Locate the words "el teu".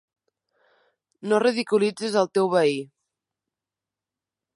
2.21-2.49